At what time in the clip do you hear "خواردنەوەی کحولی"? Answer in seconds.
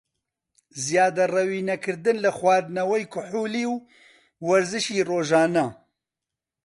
2.37-3.65